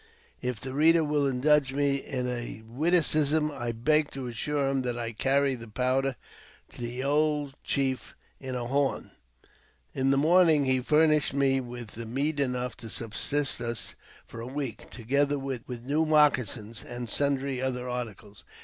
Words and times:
If 0.41 0.59
the 0.59 0.73
reader 0.73 1.03
will 1.03 1.27
indulge 1.27 1.73
me 1.73 1.97
in 1.97 2.27
a 2.27 2.63
witticism, 2.65 3.51
I 3.51 3.71
beg 3.71 4.09
to 4.13 4.25
assure 4.25 4.67
him 4.67 4.81
that 4.81 4.97
I 4.97 5.11
carried 5.11 5.59
the 5.59 5.67
powder 5.67 6.15
to 6.69 6.81
the 6.81 7.03
old 7.03 7.53
chief 7.63 8.15
in 8.39 8.55
a 8.55 8.65
horn! 8.65 9.11
In 9.93 10.09
the 10.09 10.17
morning 10.17 10.65
he 10.65 10.79
furnished 10.81 11.35
me 11.35 11.59
with 11.61 11.95
meat 11.97 12.39
enough 12.39 12.75
to 12.77 12.89
subsist 12.89 13.61
us 13.61 13.93
for 14.25 14.41
a 14.41 14.47
week, 14.47 14.89
together 14.89 15.37
with 15.37 15.69
new 15.69 16.07
moccasins, 16.07 16.83
and 16.83 17.07
sundry 17.07 17.61
other 17.61 17.87
articles. 17.87 18.43